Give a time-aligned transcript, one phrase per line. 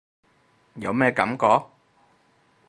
[0.77, 1.61] 有咩感覺？